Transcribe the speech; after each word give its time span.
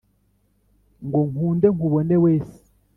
Ngo 1.05 1.19
nkunde 1.29 1.67
nkubone 1.75 2.15
wese 2.23 2.57